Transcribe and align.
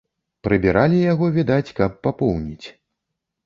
Прыбіралі 0.47 1.03
яго, 1.11 1.29
відаць, 1.37 1.75
каб 1.83 2.03
папоўніць. 2.09 2.67